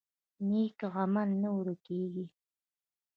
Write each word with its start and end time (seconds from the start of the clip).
نیک 0.47 0.79
عمل 0.99 1.29
نه 1.41 1.49
ورک 1.55 1.77
کیږي 1.87 2.25